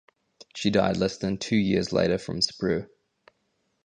[0.55, 2.87] She died less than two years later from sprue.